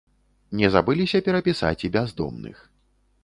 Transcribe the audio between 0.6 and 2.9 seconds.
забыліся перапісаць і бяздомных.